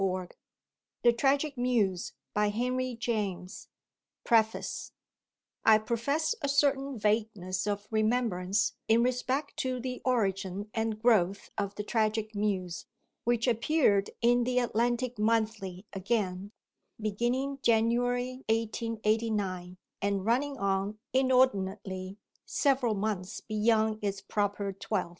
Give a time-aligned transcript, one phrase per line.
[0.01, 0.33] Limited
[1.05, 1.23] St.
[1.23, 3.51] Martin's Street, London 1921
[4.23, 4.93] PREFACE
[5.63, 11.75] I profess a certain vagueness of remembrance in respect to the origin and growth of
[11.75, 12.87] The Tragic Muse,
[13.25, 16.49] which appeared in the Atlantic Monthly again,
[16.99, 25.09] beginning January 1889 and running on, inordinately, several months beyond its proper twelve.